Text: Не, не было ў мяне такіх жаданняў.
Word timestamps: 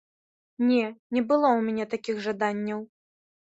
Не, 0.69 0.85
не 1.17 1.21
было 1.33 1.47
ў 1.51 1.67
мяне 1.67 1.85
такіх 1.93 2.15
жаданняў. 2.31 2.85